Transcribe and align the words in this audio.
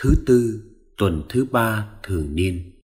Thứ 0.00 0.14
tư, 0.26 0.60
tuần 0.96 1.22
thứ 1.28 1.44
ba 1.44 1.88
thường 2.02 2.34
niên. 2.34 2.75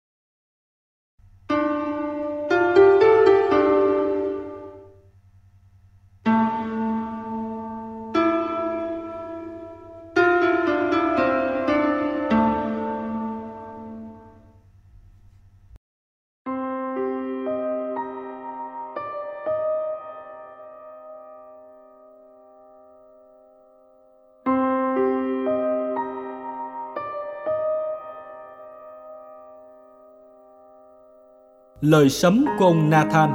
Lời 31.81 32.09
sấm 32.09 32.45
của 32.59 32.65
ông 32.65 32.89
Nathan. 32.89 33.29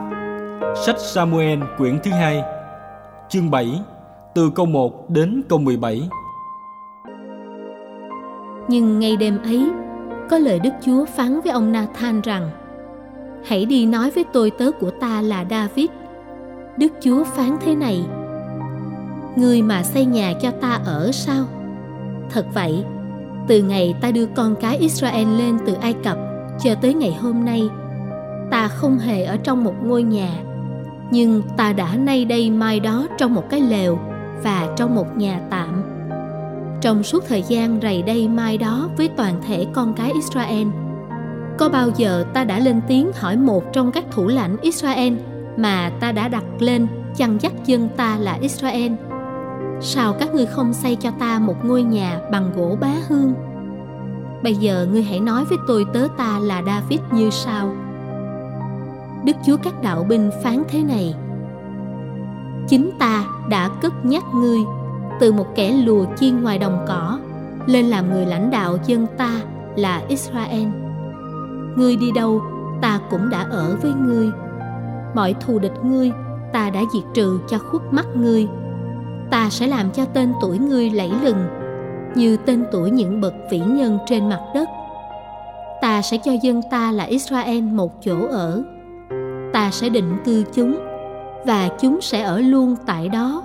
Sách 0.87 0.99
Samuel 0.99 1.59
quyển 1.79 1.99
thứ 2.05 2.11
hai 2.11 2.43
Chương 3.29 3.51
7 3.51 3.81
Từ 4.35 4.51
câu 4.55 4.67
1 4.67 5.11
đến 5.11 5.43
câu 5.49 5.59
17 5.59 6.09
Nhưng 8.69 8.99
ngay 8.99 9.17
đêm 9.17 9.39
ấy 9.43 9.71
Có 10.31 10.39
lời 10.39 10.59
Đức 10.59 10.71
Chúa 10.83 11.05
phán 11.05 11.41
với 11.41 11.53
ông 11.53 11.73
Nathan 11.73 12.21
rằng 12.21 12.51
Hãy 13.45 13.65
đi 13.65 13.87
nói 13.87 14.11
với 14.11 14.25
tôi 14.33 14.51
tớ 14.51 14.71
của 14.81 14.91
ta 14.91 15.23
là 15.23 15.45
David. 15.51 15.87
Đức 16.79 16.93
Chúa 17.01 17.25
phán 17.25 17.57
thế 17.61 17.75
này 17.75 18.05
Người 19.37 19.63
mà 19.63 19.83
xây 19.83 20.05
nhà 20.05 20.33
cho 20.43 20.51
ta 20.51 20.81
ở 20.85 21.11
sao? 21.13 21.45
Thật 22.31 22.47
vậy, 22.55 22.85
từ 23.49 23.63
ngày 23.63 23.95
ta 24.01 24.11
đưa 24.11 24.27
con 24.27 24.55
cái 24.61 24.79
Israel 24.79 25.39
lên 25.39 25.59
từ 25.67 25.75
Ai 25.75 25.93
Cập 25.93 26.19
cho 26.65 26.75
tới 26.75 26.95
ngày 26.95 27.13
hôm 27.21 27.45
nay 27.45 27.63
ta 28.51 28.69
không 28.69 28.99
hề 28.99 29.25
ở 29.25 29.37
trong 29.37 29.65
một 29.65 29.75
ngôi 29.83 30.03
nhà, 30.03 30.31
nhưng 31.11 31.43
ta 31.57 31.73
đã 31.73 31.97
nay 31.97 32.25
đây 32.25 32.51
mai 32.51 32.81
đó 32.81 33.07
trong 33.19 33.35
một 33.35 33.51
cái 33.51 33.61
lều 33.61 33.99
và 34.43 34.69
trong 34.77 34.95
một 34.95 35.17
nhà 35.17 35.41
tạm. 35.51 35.83
Trong 36.81 37.03
suốt 37.03 37.25
thời 37.29 37.43
gian 37.43 37.79
rày 37.83 38.03
đây 38.03 38.29
mai 38.29 38.59
đó 38.59 38.89
với 38.97 39.09
toàn 39.17 39.35
thể 39.47 39.67
con 39.73 39.95
cái 39.95 40.13
israel, 40.13 40.69
có 41.59 41.69
bao 41.69 41.89
giờ 41.97 42.25
ta 42.35 42.45
đã 42.45 42.59
lên 42.59 42.81
tiếng 42.89 43.11
hỏi 43.15 43.37
một 43.37 43.73
trong 43.73 43.93
các 43.93 44.05
thủ 44.11 44.29
lãnh 44.29 44.57
israel 44.61 45.15
mà 45.57 45.91
ta 46.01 46.13
đã 46.13 46.29
đặt 46.29 46.45
lên 46.59 46.87
chăn 47.17 47.39
dắt 47.41 47.53
dân 47.67 47.89
ta 47.97 48.17
là 48.17 48.39
israel? 48.41 48.93
Sao 49.81 50.13
các 50.13 50.35
ngươi 50.35 50.47
không 50.47 50.73
xây 50.73 50.97
cho 50.97 51.11
ta 51.11 51.39
một 51.39 51.65
ngôi 51.65 51.83
nhà 51.83 52.21
bằng 52.33 52.51
gỗ 52.57 52.77
bá 52.81 52.93
hương? 53.09 53.35
Bây 54.43 54.55
giờ 54.55 54.87
ngươi 54.93 55.03
hãy 55.03 55.21
nói 55.21 55.45
với 55.45 55.59
tôi 55.69 55.87
tớ 55.93 56.09
ta 56.17 56.39
là 56.39 56.63
david 56.67 57.01
như 57.13 57.31
sau. 57.31 57.86
Đức 59.27 59.37
Chúa 59.47 59.57
các 59.57 59.83
đạo 59.83 60.07
binh 60.09 60.31
phán 60.43 60.63
thế 60.69 60.83
này. 60.83 61.15
Chính 62.69 62.91
ta 62.99 63.25
đã 63.49 63.71
cất 63.83 63.93
nhắc 64.05 64.25
ngươi 64.35 64.59
Từ 65.21 65.33
một 65.33 65.47
kẻ 65.55 65.73
lùa 65.73 66.05
chiên 66.17 66.43
ngoài 66.43 66.59
đồng 66.59 66.85
cỏ, 66.89 67.19
Lên 67.67 67.87
làm 67.87 68.11
người 68.11 68.27
lãnh 68.27 68.51
đạo 68.51 68.77
dân 68.87 69.07
ta 69.19 69.41
là 69.77 70.03
Israel. 70.09 70.69
Ngươi 71.77 71.97
đi 71.97 72.11
đâu, 72.15 72.43
ta 72.83 73.01
cũng 73.11 73.31
đã 73.31 73.47
ở 73.51 73.77
với 73.83 73.93
ngươi. 73.93 74.31
Mọi 75.15 75.35
thù 75.41 75.59
địch 75.59 75.85
ngươi, 75.85 76.11
ta 76.53 76.71
đã 76.71 76.81
diệt 76.93 77.03
trừ 77.15 77.41
cho 77.49 77.59
khuất 77.59 77.83
mắt 77.91 78.07
ngươi. 78.15 78.49
Ta 79.31 79.51
sẽ 79.51 79.67
làm 79.67 79.91
cho 79.91 80.05
tên 80.05 80.33
tuổi 80.41 80.59
ngươi 80.59 80.91
lẫy 80.91 81.11
lừng, 81.23 81.47
Như 82.15 82.37
tên 82.37 82.65
tuổi 82.73 82.91
những 82.91 83.21
bậc 83.21 83.35
vĩ 83.51 83.59
nhân 83.59 83.99
trên 84.07 84.29
mặt 84.29 84.41
đất. 84.55 84.69
Ta 85.81 86.03
sẽ 86.03 86.19
cho 86.25 86.33
dân 86.43 86.61
ta 86.71 86.93
là 86.93 87.05
Israel 87.05 87.63
một 87.63 87.93
chỗ 88.03 88.27
ở 88.31 88.63
ta 89.57 89.71
sẽ 89.71 89.89
định 89.89 90.17
cư 90.25 90.45
chúng, 90.53 90.79
và 91.47 91.69
chúng 91.81 92.01
sẽ 92.01 92.23
ở 92.23 92.41
luôn 92.41 92.77
tại 92.87 93.09
đó. 93.09 93.43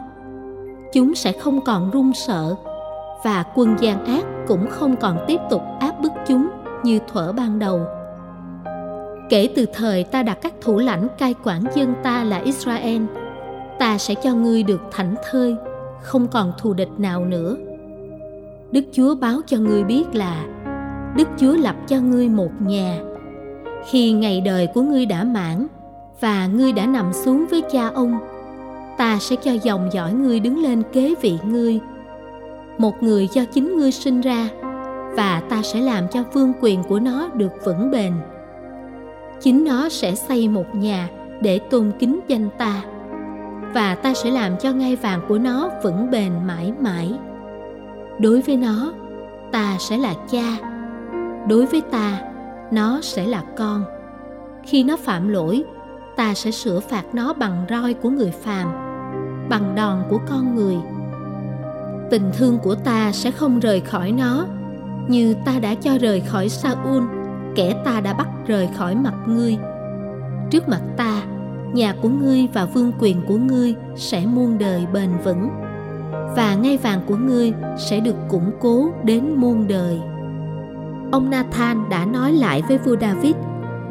Chúng 0.94 1.16
sẽ 1.16 1.31
không 1.31 1.61
còn 1.61 1.91
run 1.91 2.11
sợ, 2.13 2.55
và 3.23 3.44
quân 3.55 3.75
gian 3.79 4.05
ác 4.05 4.25
cũng 4.47 4.67
không 4.69 4.95
còn 4.95 5.17
tiếp 5.27 5.39
tục 5.49 5.61
áp 5.79 6.01
bức 6.01 6.11
chúng 6.27 6.49
như 6.83 6.99
thuở 7.07 7.31
ban 7.31 7.59
đầu. 7.59 7.79
Kể 9.29 9.49
từ 9.55 9.66
thời 9.73 10.03
ta 10.03 10.23
đặt 10.23 10.38
các 10.41 10.53
thủ 10.61 10.77
lãnh 10.77 11.07
cai 11.17 11.35
quản 11.44 11.63
dân 11.75 11.94
ta 12.03 12.23
là 12.23 12.38
israel, 12.38 13.01
ta 13.79 13.97
sẽ 13.97 14.16
cho 14.16 14.33
ngươi 14.33 14.63
được 14.63 14.81
thảnh 14.91 15.16
thơi, 15.31 15.55
không 16.01 16.28
còn 16.28 16.53
thù 16.57 16.73
địch 16.73 16.91
nào 16.97 17.25
nữa. 17.25 17.55
Đức 18.72 18.83
chúa 18.91 19.16
báo 19.16 19.41
cho 19.47 19.57
ngươi 19.57 19.83
biết 19.83 20.16
là, 20.16 20.45
đức 21.17 21.28
chúa 21.38 21.53
lập 21.53 21.75
cho 21.88 21.97
ngươi 21.97 22.29
một 22.29 22.51
nhà. 22.59 22.99
Khi 23.89 24.11
ngày 24.11 24.41
đời 24.41 24.67
của 24.67 24.81
ngươi 24.81 25.05
đã 25.05 25.23
mãn 25.23 25.67
và 26.21 26.47
ngươi 26.47 26.71
đã 26.71 26.85
nằm 26.85 27.13
xuống 27.13 27.45
với 27.49 27.61
cha 27.71 27.87
ông. 27.87 28.19
Ta 28.97 29.17
sẽ 29.19 29.35
cho 29.35 29.51
dòng 29.63 29.89
dõi 29.93 30.13
ngươi 30.13 30.39
đứng 30.39 30.63
lên 30.63 30.83
kế 30.93 31.15
vị 31.21 31.39
ngươi. 31.45 31.79
Một 32.77 33.03
người 33.03 33.27
do 33.27 33.41
chính 33.45 33.77
ngươi 33.77 33.91
sinh 33.91 34.21
ra, 34.21 34.49
và 35.15 35.41
ta 35.49 35.61
sẽ 35.61 35.81
làm 35.81 36.07
cho 36.07 36.23
vương 36.33 36.53
quyền 36.61 36.83
của 36.83 36.99
nó 36.99 37.29
được 37.33 37.51
vững 37.65 37.91
bền. 37.91 38.13
Chính 39.39 39.65
nó 39.65 39.89
sẽ 39.89 40.15
xây 40.15 40.47
một 40.47 40.75
nhà 40.75 41.09
để 41.41 41.59
tôn 41.59 41.91
kính 41.99 42.19
danh 42.27 42.49
ta, 42.57 42.81
và 43.73 43.95
ta 43.95 44.13
sẽ 44.13 44.31
làm 44.31 44.57
cho 44.57 44.71
ngai 44.71 44.95
vàng 44.95 45.21
của 45.27 45.37
nó 45.37 45.69
vững 45.83 46.11
bền 46.11 46.31
mãi 46.47 46.73
mãi. 46.79 47.13
Đối 48.19 48.41
với 48.41 48.57
nó, 48.57 48.93
ta 49.51 49.75
sẽ 49.79 49.97
là 49.97 50.13
cha. 50.31 50.57
Đối 51.47 51.65
với 51.65 51.81
ta, 51.81 52.21
nó 52.71 52.99
sẽ 53.01 53.25
là 53.27 53.43
con. 53.57 53.83
Khi 54.63 54.83
nó 54.83 54.97
phạm 54.97 55.27
lỗi 55.27 55.63
ta 56.21 56.33
sẽ 56.33 56.51
sửa 56.51 56.79
phạt 56.79 57.03
nó 57.13 57.33
bằng 57.33 57.65
roi 57.69 57.93
của 57.93 58.09
người 58.09 58.31
phàm, 58.31 58.67
bằng 59.49 59.75
đòn 59.75 60.03
của 60.09 60.19
con 60.29 60.55
người. 60.55 60.75
Tình 62.11 62.31
thương 62.37 62.57
của 62.57 62.75
ta 62.75 63.11
sẽ 63.11 63.31
không 63.31 63.59
rời 63.59 63.79
khỏi 63.79 64.11
nó, 64.11 64.45
như 65.07 65.35
ta 65.45 65.59
đã 65.59 65.75
cho 65.75 65.97
rời 65.97 66.19
khỏi 66.19 66.49
Saul, 66.49 67.03
kẻ 67.55 67.81
ta 67.85 68.01
đã 68.01 68.13
bắt 68.13 68.27
rời 68.47 68.69
khỏi 68.77 68.95
mặt 68.95 69.13
ngươi. 69.25 69.57
Trước 70.49 70.69
mặt 70.69 70.81
ta, 70.97 71.23
nhà 71.73 71.95
của 72.01 72.09
ngươi 72.09 72.47
và 72.53 72.65
vương 72.65 72.91
quyền 72.99 73.21
của 73.27 73.37
ngươi 73.37 73.75
sẽ 73.95 74.25
muôn 74.25 74.57
đời 74.57 74.85
bền 74.93 75.09
vững, 75.23 75.49
và 76.35 76.55
ngai 76.55 76.77
vàng 76.77 77.01
của 77.07 77.15
ngươi 77.15 77.53
sẽ 77.77 77.99
được 77.99 78.15
củng 78.29 78.51
cố 78.59 78.89
đến 79.03 79.35
muôn 79.35 79.67
đời. 79.67 79.99
Ông 81.11 81.29
Nathan 81.29 81.89
đã 81.89 82.05
nói 82.05 82.33
lại 82.33 82.61
với 82.67 82.77
vua 82.77 82.95
David 83.01 83.35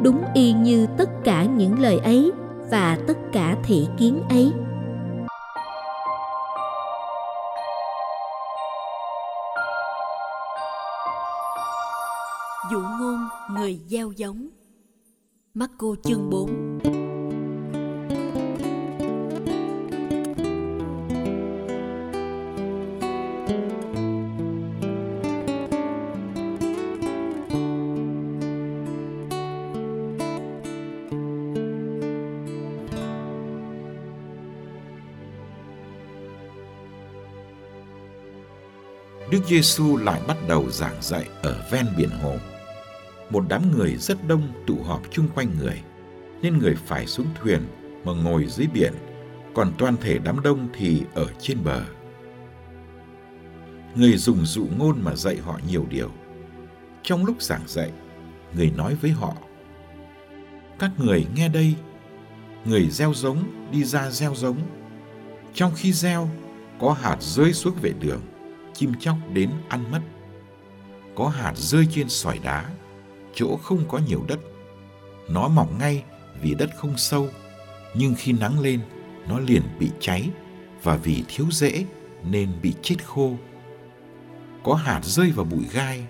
đúng 0.03 0.23
y 0.33 0.53
như 0.53 0.87
tất 0.97 1.09
cả 1.23 1.45
những 1.45 1.79
lời 1.79 1.97
ấy 1.97 2.31
và 2.71 2.97
tất 3.07 3.17
cả 3.33 3.57
thị 3.63 3.87
kiến 3.97 4.21
ấy. 4.29 4.51
Dụ 12.71 12.79
ngôn 12.99 13.19
người 13.51 13.79
gieo 13.87 14.11
giống. 14.11 14.47
Marco 15.53 15.87
chương 16.03 16.29
4 16.29 16.79
Giêsu 39.51 39.97
lại 39.97 40.21
bắt 40.27 40.37
đầu 40.47 40.69
giảng 40.69 41.01
dạy 41.01 41.29
ở 41.41 41.65
ven 41.71 41.85
biển 41.97 42.09
hồ. 42.09 42.35
Một 43.29 43.43
đám 43.49 43.71
người 43.71 43.95
rất 43.95 44.27
đông 44.27 44.41
tụ 44.67 44.83
họp 44.83 45.01
chung 45.11 45.27
quanh 45.35 45.49
người, 45.59 45.81
nên 46.41 46.57
người 46.57 46.75
phải 46.85 47.07
xuống 47.07 47.25
thuyền 47.41 47.61
mà 48.05 48.11
ngồi 48.13 48.45
dưới 48.45 48.67
biển, 48.73 48.93
còn 49.55 49.71
toàn 49.77 49.97
thể 50.01 50.19
đám 50.23 50.43
đông 50.43 50.67
thì 50.73 51.03
ở 51.13 51.25
trên 51.39 51.57
bờ. 51.63 51.83
Người 53.95 54.17
dùng 54.17 54.45
dụ 54.45 54.67
ngôn 54.77 55.01
mà 55.03 55.15
dạy 55.15 55.37
họ 55.37 55.59
nhiều 55.67 55.85
điều. 55.89 56.11
Trong 57.03 57.25
lúc 57.25 57.41
giảng 57.41 57.63
dạy, 57.67 57.91
người 58.55 58.71
nói 58.77 58.95
với 58.95 59.11
họ: 59.11 59.33
Các 60.79 60.91
người 60.97 61.25
nghe 61.35 61.49
đây, 61.49 61.75
người 62.65 62.89
gieo 62.89 63.13
giống 63.13 63.43
đi 63.71 63.83
ra 63.83 64.11
gieo 64.11 64.35
giống. 64.35 64.57
Trong 65.53 65.71
khi 65.75 65.93
gieo, 65.93 66.29
có 66.79 66.93
hạt 66.93 67.17
rơi 67.19 67.53
xuống 67.53 67.75
vệ 67.81 67.93
đường 67.99 68.21
chim 68.73 68.93
chóc 68.99 69.17
đến 69.33 69.49
ăn 69.69 69.91
mất. 69.91 70.01
Có 71.15 71.27
hạt 71.27 71.53
rơi 71.55 71.87
trên 71.91 72.09
sỏi 72.09 72.39
đá, 72.43 72.69
chỗ 73.33 73.57
không 73.63 73.85
có 73.87 73.99
nhiều 74.07 74.25
đất. 74.27 74.39
Nó 75.29 75.47
mỏng 75.47 75.77
ngay 75.79 76.03
vì 76.41 76.55
đất 76.55 76.69
không 76.75 76.97
sâu, 76.97 77.27
nhưng 77.95 78.15
khi 78.17 78.31
nắng 78.31 78.59
lên, 78.59 78.79
nó 79.27 79.39
liền 79.39 79.61
bị 79.79 79.89
cháy 79.99 80.29
và 80.83 80.95
vì 80.95 81.23
thiếu 81.27 81.45
rễ 81.51 81.85
nên 82.23 82.49
bị 82.61 82.73
chết 82.81 83.05
khô. 83.05 83.37
Có 84.63 84.73
hạt 84.73 85.01
rơi 85.03 85.31
vào 85.31 85.45
bụi 85.45 85.65
gai, 85.71 86.07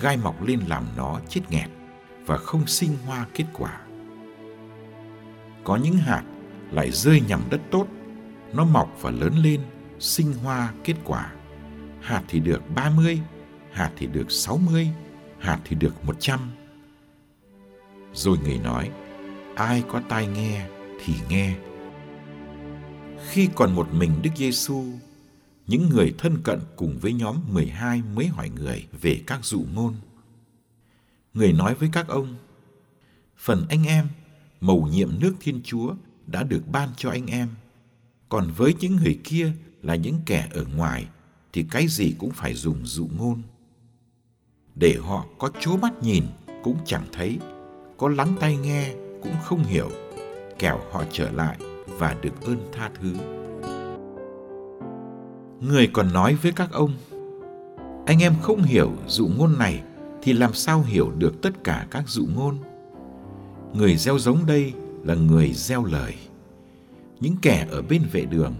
gai 0.00 0.16
mọc 0.16 0.42
lên 0.42 0.60
làm 0.68 0.84
nó 0.96 1.20
chết 1.28 1.40
nghẹt 1.50 1.70
và 2.26 2.36
không 2.36 2.66
sinh 2.66 2.96
hoa 3.06 3.26
kết 3.34 3.44
quả. 3.52 3.80
Có 5.64 5.76
những 5.76 5.96
hạt 5.96 6.22
lại 6.70 6.90
rơi 6.90 7.20
nhằm 7.28 7.40
đất 7.50 7.60
tốt, 7.70 7.86
nó 8.52 8.64
mọc 8.64 8.96
và 9.00 9.10
lớn 9.10 9.34
lên, 9.42 9.60
sinh 9.98 10.32
hoa 10.32 10.72
kết 10.84 10.94
quả. 11.04 11.32
Hạt 12.02 12.22
thì 12.28 12.40
được 12.40 12.62
30, 12.74 13.20
hạt 13.72 13.92
thì 13.96 14.06
được 14.06 14.32
60, 14.32 14.88
hạt 15.38 15.60
thì 15.64 15.76
được 15.76 16.04
100. 16.04 16.40
Rồi 18.14 18.38
người 18.38 18.58
nói, 18.58 18.90
ai 19.54 19.84
có 19.88 20.02
tai 20.08 20.26
nghe 20.26 20.66
thì 21.04 21.14
nghe. 21.28 21.54
Khi 23.28 23.48
còn 23.54 23.74
một 23.74 23.88
mình 23.92 24.10
Đức 24.22 24.30
Giêsu, 24.36 24.84
những 25.66 25.88
người 25.88 26.14
thân 26.18 26.42
cận 26.42 26.60
cùng 26.76 26.98
với 26.98 27.12
nhóm 27.12 27.36
12 27.52 28.02
mới 28.14 28.26
hỏi 28.26 28.50
người 28.50 28.86
về 29.00 29.22
các 29.26 29.44
dụ 29.44 29.64
ngôn. 29.74 29.94
Người 31.34 31.52
nói 31.52 31.74
với 31.74 31.88
các 31.92 32.08
ông, 32.08 32.34
phần 33.36 33.66
anh 33.68 33.84
em, 33.86 34.08
mầu 34.60 34.88
nhiệm 34.92 35.20
nước 35.20 35.34
Thiên 35.40 35.60
Chúa 35.64 35.94
đã 36.26 36.42
được 36.42 36.62
ban 36.72 36.88
cho 36.96 37.10
anh 37.10 37.26
em. 37.26 37.48
Còn 38.28 38.50
với 38.56 38.74
những 38.80 38.96
người 38.96 39.18
kia 39.24 39.52
là 39.82 39.94
những 39.94 40.20
kẻ 40.26 40.48
ở 40.52 40.64
ngoài 40.76 41.06
thì 41.52 41.64
cái 41.70 41.86
gì 41.88 42.14
cũng 42.18 42.30
phải 42.30 42.54
dùng 42.54 42.76
dụ 42.82 43.08
ngôn. 43.18 43.42
Để 44.74 44.96
họ 45.02 45.26
có 45.38 45.50
chố 45.60 45.76
mắt 45.76 46.02
nhìn 46.02 46.24
cũng 46.62 46.76
chẳng 46.84 47.04
thấy, 47.12 47.38
có 47.96 48.08
lắng 48.08 48.36
tai 48.40 48.56
nghe 48.56 48.94
cũng 49.22 49.34
không 49.42 49.64
hiểu, 49.64 49.90
kẻo 50.58 50.80
họ 50.92 51.04
trở 51.12 51.30
lại 51.30 51.58
và 51.86 52.16
được 52.22 52.42
ơn 52.42 52.56
tha 52.72 52.90
thứ. 53.00 53.14
Người 55.60 55.86
còn 55.92 56.12
nói 56.12 56.34
với 56.42 56.52
các 56.52 56.72
ông, 56.72 56.92
anh 58.06 58.22
em 58.22 58.34
không 58.42 58.62
hiểu 58.62 58.92
dụ 59.06 59.28
ngôn 59.36 59.58
này 59.58 59.82
thì 60.22 60.32
làm 60.32 60.54
sao 60.54 60.82
hiểu 60.82 61.12
được 61.18 61.42
tất 61.42 61.64
cả 61.64 61.86
các 61.90 62.08
dụ 62.08 62.26
ngôn? 62.34 62.58
Người 63.74 63.96
gieo 63.96 64.18
giống 64.18 64.46
đây 64.46 64.72
là 65.04 65.14
người 65.14 65.52
gieo 65.52 65.84
lời. 65.84 66.14
Những 67.20 67.36
kẻ 67.42 67.66
ở 67.70 67.82
bên 67.82 68.02
vệ 68.12 68.24
đường, 68.24 68.54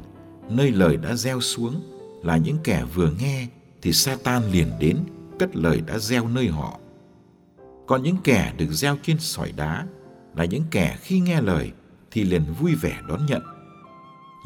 nơi 0.50 0.71
lời 0.71 0.97
đã 0.97 1.15
gieo 1.15 1.41
xuống 1.41 1.92
là 2.23 2.37
những 2.37 2.59
kẻ 2.65 2.85
vừa 2.95 3.11
nghe 3.11 3.47
thì 3.83 3.93
Satan 3.93 4.51
liền 4.51 4.73
đến 4.79 4.99
cất 5.39 5.57
lời 5.57 5.81
đã 5.81 5.99
gieo 5.99 6.29
nơi 6.29 6.49
họ. 6.49 6.79
Còn 7.87 8.03
những 8.03 8.17
kẻ 8.25 8.53
được 8.57 8.71
gieo 8.71 8.97
trên 9.03 9.19
sỏi 9.19 9.53
đá 9.53 9.87
là 10.37 10.45
những 10.45 10.65
kẻ 10.71 10.97
khi 11.01 11.21
nghe 11.21 11.41
lời 11.41 11.73
thì 12.11 12.25
liền 12.25 12.45
vui 12.61 12.75
vẻ 12.75 13.01
đón 13.09 13.27
nhận. 13.27 13.43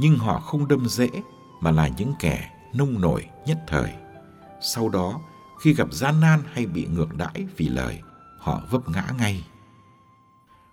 Nhưng 0.00 0.18
họ 0.18 0.40
không 0.40 0.68
đâm 0.68 0.88
dễ 0.88 1.08
mà 1.60 1.70
là 1.70 1.88
những 1.88 2.12
kẻ 2.20 2.50
nông 2.74 3.00
nổi 3.00 3.26
nhất 3.46 3.58
thời. 3.66 3.92
Sau 4.60 4.88
đó, 4.88 5.20
khi 5.60 5.74
gặp 5.74 5.92
gian 5.92 6.20
nan 6.20 6.40
hay 6.52 6.66
bị 6.66 6.86
ngược 6.86 7.16
đãi 7.16 7.46
vì 7.56 7.68
lời, 7.68 8.00
họ 8.38 8.62
vấp 8.70 8.88
ngã 8.88 9.04
ngay. 9.18 9.44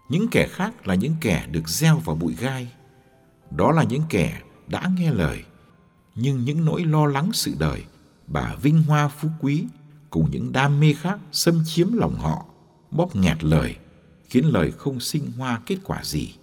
Những 0.10 0.28
kẻ 0.32 0.48
khác 0.52 0.88
là 0.88 0.96
những 0.96 1.16
kẻ 1.22 1.48
được 1.52 1.70
gieo 1.70 1.98
vào 1.98 2.16
bụi 2.16 2.36
gai. 2.40 2.72
Đó 3.52 3.72
là 3.72 3.84
những 3.84 4.04
kẻ 4.10 4.42
đã 4.68 4.90
nghe 4.98 5.12
lời, 5.12 5.44
nhưng 6.16 6.46
những 6.46 6.66
nỗi 6.66 6.84
lo 6.84 7.06
lắng 7.06 7.30
sự 7.34 7.54
đời, 7.60 7.84
bà 8.28 8.56
vinh 8.62 8.84
hoa 8.84 9.08
phú 9.08 9.30
quý 9.40 9.66
cùng 10.10 10.28
những 10.32 10.52
đam 10.52 10.80
mê 10.80 10.94
khác 10.94 11.20
xâm 11.32 11.64
chiếm 11.66 11.94
lòng 11.94 12.16
họ, 12.16 12.46
bóp 12.92 13.16
nghẹt 13.16 13.44
lời, 13.44 13.76
khiến 14.30 14.46
lời 14.46 14.72
không 14.72 15.00
sinh 15.00 15.32
hoa 15.38 15.62
kết 15.66 15.78
quả 15.84 16.04
gì. 16.04 16.36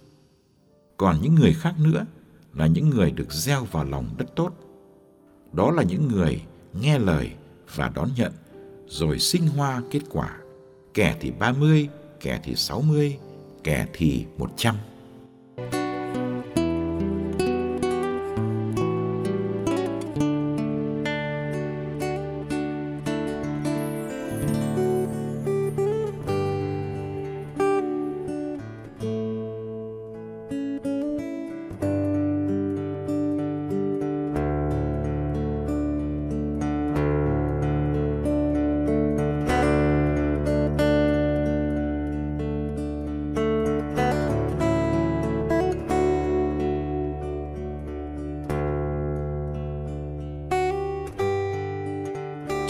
Còn 0.96 1.18
những 1.22 1.34
người 1.34 1.52
khác 1.52 1.74
nữa 1.78 2.06
là 2.54 2.66
những 2.66 2.90
người 2.90 3.10
được 3.10 3.32
gieo 3.32 3.64
vào 3.64 3.84
lòng 3.84 4.14
đất 4.18 4.36
tốt. 4.36 4.52
Đó 5.52 5.70
là 5.70 5.82
những 5.82 6.08
người 6.08 6.42
nghe 6.80 6.98
lời 6.98 7.30
và 7.74 7.88
đón 7.94 8.10
nhận, 8.16 8.32
rồi 8.88 9.18
sinh 9.18 9.46
hoa 9.46 9.82
kết 9.90 10.02
quả. 10.10 10.36
Kẻ 10.94 11.16
thì 11.20 11.30
30, 11.30 11.88
kẻ 12.20 12.40
thì 12.44 12.54
60, 12.54 13.18
kẻ 13.64 13.86
thì 13.92 14.26
100. 14.38 14.76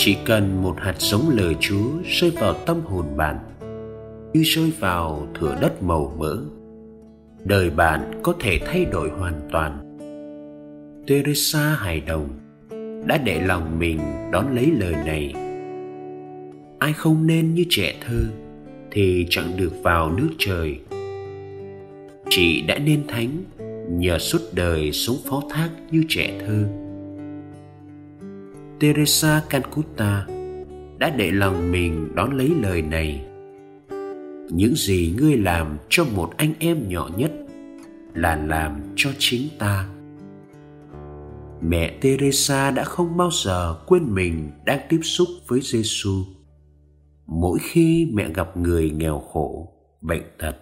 Chỉ 0.02 0.16
cần 0.24 0.62
một 0.62 0.74
hạt 0.78 0.94
giống 0.98 1.28
lời 1.28 1.56
Chúa 1.60 1.90
rơi 2.04 2.30
vào 2.30 2.54
tâm 2.66 2.80
hồn 2.80 3.16
bạn, 3.16 3.38
Như 4.32 4.42
rơi 4.42 4.72
vào 4.78 5.28
thửa 5.34 5.58
đất 5.60 5.82
màu 5.82 6.16
mỡ, 6.18 6.36
Đời 7.44 7.70
bạn 7.70 8.20
có 8.22 8.34
thể 8.40 8.58
thay 8.66 8.84
đổi 8.84 9.10
hoàn 9.10 9.40
toàn. 9.52 9.78
Teresa 11.06 11.76
hài 11.78 12.00
đồng, 12.00 12.28
đã 13.06 13.18
để 13.24 13.40
lòng 13.46 13.78
mình 13.78 14.00
đón 14.32 14.54
lấy 14.54 14.70
lời 14.78 14.94
này. 15.06 15.34
Ai 16.78 16.92
không 16.92 17.26
nên 17.26 17.54
như 17.54 17.64
trẻ 17.68 17.94
thơ 18.06 18.20
thì 18.90 19.26
chẳng 19.30 19.56
được 19.56 19.72
vào 19.82 20.12
nước 20.12 20.28
trời. 20.38 20.78
Chị 22.28 22.62
đã 22.62 22.78
nên 22.78 23.06
thánh 23.08 23.30
nhờ 23.90 24.18
suốt 24.18 24.40
đời 24.52 24.92
sống 24.92 25.16
phó 25.30 25.42
thác 25.50 25.70
như 25.90 26.04
trẻ 26.08 26.40
thơ 26.46 26.89
teresa 28.80 29.42
calcutta 29.50 30.26
đã 30.98 31.10
để 31.10 31.30
lòng 31.30 31.72
mình 31.72 32.12
đón 32.14 32.36
lấy 32.36 32.52
lời 32.62 32.82
này 32.82 33.24
những 34.50 34.74
gì 34.74 35.14
ngươi 35.18 35.36
làm 35.36 35.76
cho 35.88 36.04
một 36.04 36.32
anh 36.36 36.54
em 36.58 36.88
nhỏ 36.88 37.10
nhất 37.16 37.32
là 38.14 38.36
làm 38.36 38.80
cho 38.96 39.10
chính 39.18 39.48
ta 39.58 39.88
mẹ 41.60 41.98
Teresa 42.00 42.70
đã 42.70 42.84
không 42.84 43.16
bao 43.16 43.30
giờ 43.44 43.76
quên 43.86 44.14
mình 44.14 44.50
đang 44.64 44.80
tiếp 44.88 45.00
xúc 45.02 45.28
với 45.46 45.60
Giêsu. 45.62 46.24
Mỗi 47.26 47.58
khi 47.62 48.10
mẹ 48.12 48.28
gặp 48.34 48.56
người 48.56 48.90
nghèo 48.90 49.18
khổ, 49.18 49.68
bệnh 50.00 50.22
tật, 50.38 50.56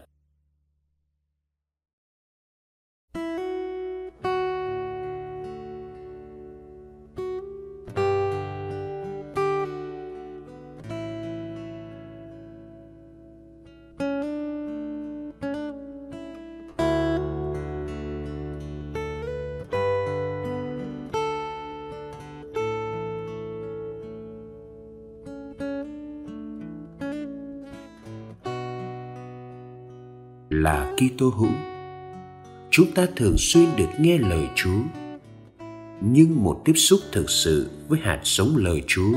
là 30.51 30.95
Kitô 30.97 31.29
hữu. 31.29 31.51
Chúng 32.71 32.93
ta 32.93 33.07
thường 33.17 33.35
xuyên 33.39 33.69
được 33.77 33.89
nghe 34.01 34.19
lời 34.19 34.49
Chúa, 34.55 34.81
nhưng 36.01 36.43
một 36.43 36.63
tiếp 36.65 36.73
xúc 36.77 37.01
thực 37.13 37.31
sự 37.31 37.71
với 37.89 37.99
hạt 38.03 38.21
giống 38.25 38.57
lời 38.57 38.83
Chúa 38.87 39.13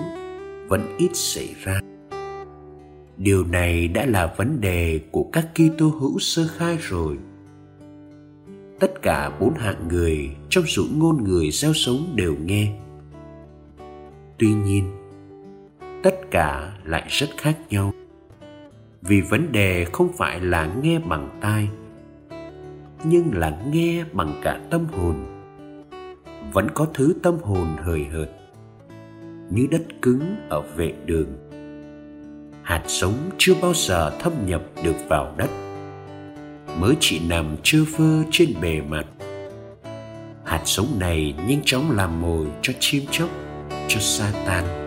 vẫn 0.67 0.95
ít 0.97 1.09
xảy 1.13 1.55
ra. 1.63 1.79
Điều 3.17 3.45
này 3.45 3.88
đã 3.88 4.05
là 4.05 4.33
vấn 4.38 4.61
đề 4.61 5.00
của 5.11 5.29
các 5.33 5.47
Kitô 5.53 5.88
hữu 5.88 6.19
sơ 6.19 6.47
khai 6.57 6.77
rồi. 6.81 7.17
Tất 8.79 9.01
cả 9.01 9.38
bốn 9.39 9.53
hạng 9.53 9.88
người 9.88 10.29
trong 10.50 10.63
dụ 10.67 10.83
ngôn 10.95 11.23
người 11.23 11.51
gieo 11.51 11.73
sống 11.73 12.13
đều 12.15 12.35
nghe. 12.45 12.73
Tuy 14.38 14.47
nhiên, 14.47 14.91
tất 16.03 16.15
cả 16.31 16.77
lại 16.85 17.05
rất 17.09 17.27
khác 17.38 17.57
nhau 17.69 17.93
vì 19.01 19.22
vấn 19.22 19.51
đề 19.51 19.86
không 19.86 20.13
phải 20.17 20.39
là 20.39 20.70
nghe 20.81 21.00
bằng 21.00 21.38
tai, 21.41 21.70
nhưng 23.03 23.31
là 23.34 23.62
nghe 23.72 24.03
bằng 24.13 24.41
cả 24.43 24.60
tâm 24.70 24.86
hồn. 24.86 25.15
Vẫn 26.53 26.67
có 26.74 26.88
thứ 26.93 27.13
tâm 27.24 27.38
hồn 27.41 27.67
hời 27.77 28.03
hợt, 28.03 28.29
như 29.50 29.67
đất 29.72 29.81
cứng 30.01 30.36
ở 30.50 30.62
vệ 30.62 30.93
đường. 31.05 31.27
Hạt 32.63 32.84
sống 32.88 33.13
chưa 33.38 33.53
bao 33.62 33.74
giờ 33.74 34.17
thâm 34.20 34.34
nhập 34.46 34.62
được 34.84 34.96
vào 35.10 35.36
đất. 35.38 35.50
Mới 36.79 36.96
chỉ 37.00 37.22
nằm 37.29 37.55
trơ 37.63 37.79
phơ 37.98 38.24
trên 38.31 38.53
bề 38.62 38.81
mặt. 38.81 39.05
Hạt 40.46 40.62
sống 40.65 40.88
này 41.00 41.36
nhanh 41.48 41.62
chóng 41.65 41.91
làm 41.91 42.22
mồi 42.22 42.48
cho 42.62 42.74
chim 42.79 43.03
chóc, 43.12 43.29
cho 43.88 44.00
sa 44.00 44.31
tan. 44.46 44.80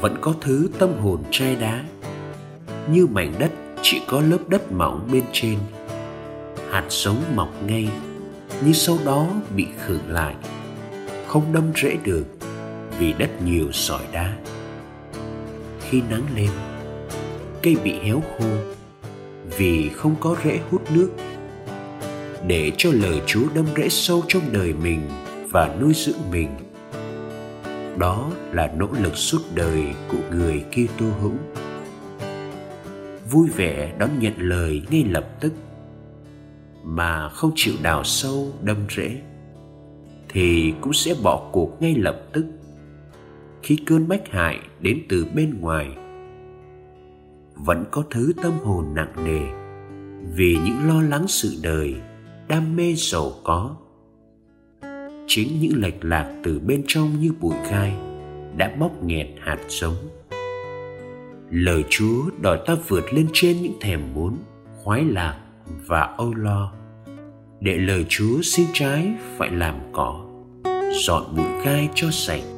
Vẫn 0.00 0.16
có 0.20 0.34
thứ 0.40 0.68
tâm 0.78 0.98
hồn 0.98 1.22
trai 1.30 1.56
đá. 1.56 1.84
Như 2.92 3.06
mảnh 3.06 3.34
đất 3.38 3.50
chỉ 3.82 4.00
có 4.06 4.20
lớp 4.20 4.48
đất 4.48 4.72
mỏng 4.72 5.08
bên 5.12 5.24
trên. 5.32 5.58
Hạt 6.70 6.84
sống 6.88 7.22
mọc 7.34 7.48
ngay 7.66 7.88
nhưng 8.64 8.74
sau 8.74 8.98
đó 9.04 9.26
bị 9.56 9.66
khựng 9.86 10.08
lại. 10.08 10.34
Không 11.26 11.52
đâm 11.52 11.64
rễ 11.82 11.96
được, 12.04 12.24
vì 12.98 13.12
đất 13.12 13.42
nhiều 13.42 13.72
sỏi 13.72 14.02
đá. 14.12 14.36
Khi 15.80 16.02
nắng 16.10 16.22
lên, 16.36 16.50
cây 17.62 17.76
bị 17.84 17.94
héo 18.02 18.22
khô, 18.38 18.46
vì 19.58 19.88
không 19.88 20.14
có 20.20 20.36
rễ 20.44 20.60
hút 20.70 20.82
nước. 20.92 21.10
Để 22.46 22.72
cho 22.76 22.90
lời 22.92 23.22
chúa 23.26 23.44
đâm 23.54 23.64
rễ 23.76 23.88
sâu 23.88 24.22
trong 24.28 24.42
đời 24.52 24.72
mình 24.72 25.00
và 25.50 25.76
nuôi 25.80 25.92
dưỡng 25.94 26.30
mình 26.30 26.48
đó 27.98 28.30
là 28.52 28.72
nỗ 28.76 28.88
lực 29.02 29.16
suốt 29.16 29.40
đời 29.54 29.84
của 30.08 30.18
người 30.30 30.64
Kitô 30.70 31.06
hữu. 31.20 31.34
Vui 33.30 33.48
vẻ 33.56 33.94
đón 33.98 34.10
nhận 34.18 34.34
lời 34.38 34.82
ngay 34.90 35.04
lập 35.04 35.28
tức, 35.40 35.52
mà 36.84 37.28
không 37.28 37.52
chịu 37.54 37.74
đào 37.82 38.04
sâu, 38.04 38.52
đâm 38.62 38.76
rễ, 38.96 39.20
thì 40.28 40.74
cũng 40.80 40.92
sẽ 40.92 41.14
bỏ 41.22 41.48
cuộc 41.52 41.82
ngay 41.82 41.94
lập 41.94 42.22
tức 42.32 42.46
khi 43.62 43.76
cơn 43.86 44.08
bách 44.08 44.28
hại 44.28 44.58
đến 44.80 45.02
từ 45.08 45.26
bên 45.34 45.60
ngoài. 45.60 45.96
Vẫn 47.54 47.84
có 47.90 48.04
thứ 48.10 48.32
tâm 48.42 48.52
hồn 48.64 48.84
nặng 48.94 49.12
nề 49.24 49.40
vì 50.34 50.58
những 50.64 50.88
lo 50.88 51.02
lắng 51.02 51.24
sự 51.28 51.56
đời, 51.62 51.96
đam 52.48 52.76
mê 52.76 52.94
giàu 52.96 53.32
có 53.44 53.76
chính 55.28 55.60
những 55.60 55.80
lệch 55.80 56.04
lạc 56.04 56.40
từ 56.44 56.58
bên 56.58 56.84
trong 56.86 57.20
như 57.20 57.32
bụi 57.40 57.54
gai 57.70 57.92
đã 58.56 58.76
bóp 58.78 58.90
nghẹt 59.02 59.26
hạt 59.40 59.58
giống. 59.68 59.94
Lời 61.50 61.84
chúa 61.88 62.30
đòi 62.42 62.58
ta 62.66 62.76
vượt 62.88 63.12
lên 63.12 63.28
trên 63.32 63.62
những 63.62 63.76
thèm 63.80 64.00
muốn, 64.14 64.36
khoái 64.76 65.04
lạc 65.04 65.38
và 65.86 66.00
âu 66.00 66.34
lo. 66.34 66.72
Để 67.60 67.76
lời 67.76 68.06
chúa 68.08 68.42
xin 68.42 68.66
trái 68.72 69.12
phải 69.36 69.50
làm 69.50 69.74
cỏ, 69.92 70.24
dọn 71.06 71.36
bụi 71.36 71.64
gai 71.64 71.88
cho 71.94 72.08
sạch. 72.10 72.57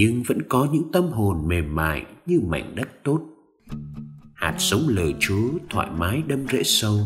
Nhưng 0.00 0.22
vẫn 0.22 0.42
có 0.48 0.68
những 0.72 0.92
tâm 0.92 1.08
hồn 1.08 1.48
mềm 1.48 1.74
mại 1.74 2.06
như 2.26 2.40
mảnh 2.46 2.74
đất 2.74 2.88
tốt. 3.04 3.20
Hạt 4.34 4.54
sống 4.58 4.80
lời 4.88 5.14
chúa 5.20 5.48
thoải 5.70 5.88
mái 5.96 6.22
đâm 6.26 6.46
rễ 6.48 6.62
sâu 6.62 6.98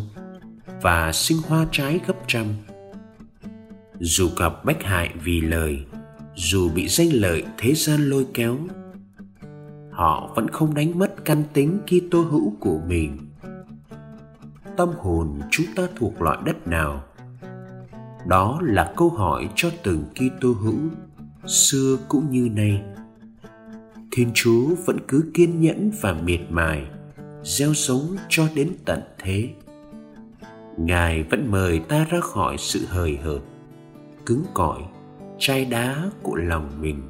và 0.82 1.12
sinh 1.12 1.38
hoa 1.48 1.66
trái 1.70 2.00
gấp 2.06 2.14
trăm. 2.26 2.46
Dù 3.98 4.28
gặp 4.36 4.64
bách 4.64 4.82
hại 4.82 5.14
vì 5.24 5.40
lời, 5.40 5.84
dù 6.34 6.70
bị 6.74 6.88
danh 6.88 7.08
lợi 7.12 7.44
thế 7.58 7.74
gian 7.74 8.00
lôi 8.10 8.26
kéo, 8.34 8.58
họ 9.90 10.32
vẫn 10.34 10.48
không 10.50 10.74
đánh 10.74 10.98
mất 10.98 11.24
căn 11.24 11.42
tính 11.52 11.78
Kitô 11.86 12.22
hữu 12.22 12.52
của 12.60 12.80
mình. 12.88 13.18
Tâm 14.76 14.88
hồn 14.98 15.40
chúng 15.50 15.66
ta 15.76 15.82
thuộc 15.96 16.22
loại 16.22 16.38
đất 16.44 16.66
nào? 16.66 17.04
Đó 18.26 18.60
là 18.62 18.92
câu 18.96 19.10
hỏi 19.10 19.48
cho 19.54 19.70
từng 19.82 20.04
Kitô 20.14 20.52
hữu 20.52 20.90
xưa 21.46 21.96
cũng 22.08 22.30
như 22.30 22.48
nay. 22.56 22.82
Thiên 24.12 24.30
chúa 24.34 24.66
vẫn 24.86 24.98
cứ 25.08 25.24
kiên 25.34 25.60
nhẫn 25.60 25.90
và 26.00 26.12
miệt 26.12 26.40
mài, 26.50 26.82
gieo 27.42 27.74
sống 27.74 28.16
cho 28.28 28.48
đến 28.54 28.72
tận 28.84 29.00
thế. 29.18 29.48
Ngài 30.76 31.22
vẫn 31.22 31.50
mời 31.50 31.78
ta 31.78 32.06
ra 32.10 32.20
khỏi 32.20 32.56
sự 32.58 32.86
hời 32.88 33.16
hợt, 33.16 33.40
cứng 34.26 34.44
cỏi, 34.54 34.82
chai 35.38 35.64
đá 35.64 36.10
của 36.22 36.36
lòng 36.36 36.70
mình. 36.80 37.02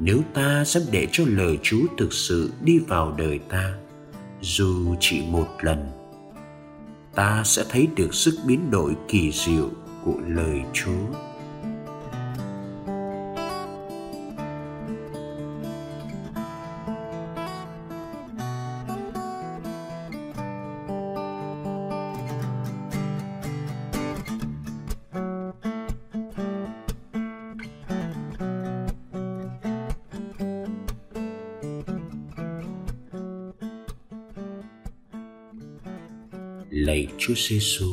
Nếu 0.00 0.18
ta 0.34 0.64
dám 0.64 0.82
để 0.90 1.08
cho 1.12 1.24
lời 1.26 1.58
chúa 1.62 1.82
thực 1.98 2.12
sự 2.12 2.52
đi 2.60 2.78
vào 2.78 3.14
đời 3.18 3.38
ta, 3.38 3.74
dù 4.40 4.94
chỉ 5.00 5.22
một 5.30 5.48
lần, 5.60 5.90
ta 7.14 7.42
sẽ 7.44 7.64
thấy 7.68 7.88
được 7.96 8.14
sức 8.14 8.34
biến 8.46 8.70
đổi 8.70 8.96
kỳ 9.08 9.32
diệu 9.32 9.68
của 10.04 10.16
lời 10.26 10.60
chúa. 10.72 11.31
Lạy 36.72 37.08
Chúa 37.18 37.34
Giêsu. 37.36 37.86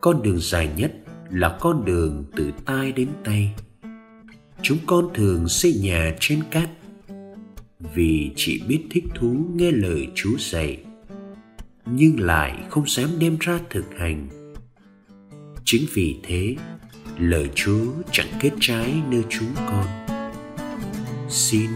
Con 0.00 0.22
đường 0.22 0.38
dài 0.40 0.70
nhất 0.76 0.92
là 1.30 1.56
con 1.60 1.84
đường 1.84 2.24
từ 2.36 2.52
tai 2.64 2.92
đến 2.92 3.08
tay. 3.24 3.54
Chúng 4.62 4.78
con 4.86 5.08
thường 5.14 5.48
xây 5.48 5.74
nhà 5.82 6.16
trên 6.20 6.42
cát 6.50 6.70
vì 7.94 8.30
chỉ 8.36 8.62
biết 8.68 8.80
thích 8.90 9.04
thú 9.14 9.46
nghe 9.54 9.70
lời 9.70 10.08
Chúa 10.14 10.36
dạy 10.38 10.78
nhưng 11.86 12.20
lại 12.20 12.58
không 12.70 12.88
dám 12.88 13.10
đem 13.18 13.36
ra 13.40 13.60
thực 13.70 13.84
hành. 13.98 14.28
Chính 15.64 15.86
vì 15.94 16.16
thế, 16.22 16.56
lời 17.18 17.50
Chúa 17.54 17.86
chẳng 18.12 18.28
kết 18.40 18.50
trái 18.60 18.94
nơi 19.10 19.22
chúng 19.28 19.54
con. 19.56 19.86
Xin 21.28 21.70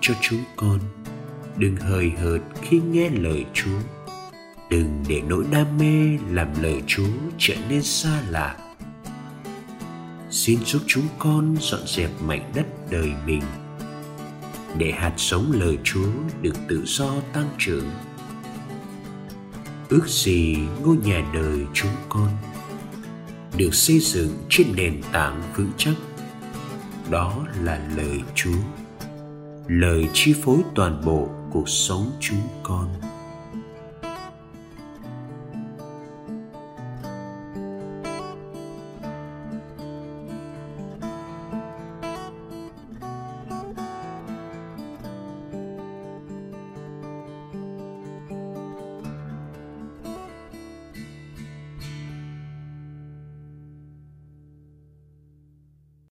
cho 0.00 0.14
chúng 0.20 0.44
con. 0.56 0.78
Đừng 1.56 1.76
hời 1.76 2.10
hợt 2.10 2.40
khi 2.62 2.80
nghe 2.90 3.10
lời 3.10 3.44
chúa. 3.54 3.78
Đừng 4.70 5.04
để 5.08 5.22
nỗi 5.28 5.44
đam 5.50 5.78
mê 5.78 6.18
làm 6.30 6.62
lời 6.62 6.82
chúa 6.86 7.08
trở 7.38 7.54
nên 7.68 7.82
xa 7.82 8.22
lạ. 8.28 8.56
Xin 10.30 10.58
giúp 10.64 10.82
chúng 10.86 11.06
con 11.18 11.56
dọn 11.60 11.80
dẹp 11.86 12.10
mảnh 12.22 12.52
đất 12.54 12.66
đời 12.90 13.12
mình, 13.26 13.42
để 14.78 14.92
hạt 14.92 15.14
sống 15.16 15.52
lời 15.52 15.78
chúa 15.84 16.10
được 16.42 16.54
tự 16.68 16.82
do 16.86 17.14
tăng 17.32 17.48
trưởng 17.58 17.90
ước 19.88 20.08
gì 20.08 20.56
ngôi 20.82 20.96
nhà 20.96 21.30
đời 21.34 21.58
chúng 21.74 21.90
con 22.08 22.28
được 23.56 23.74
xây 23.74 23.98
dựng 23.98 24.38
trên 24.48 24.66
nền 24.76 25.02
tảng 25.12 25.42
vững 25.56 25.70
chắc. 25.76 25.94
Đó 27.10 27.46
là 27.62 27.88
lời 27.96 28.20
chúa 28.34 28.58
lời 29.72 30.08
chi 30.12 30.34
phối 30.42 30.58
toàn 30.74 31.02
bộ 31.06 31.28
cuộc 31.50 31.68
sống 31.68 32.10
chúng 32.20 32.40
con. 32.62 32.88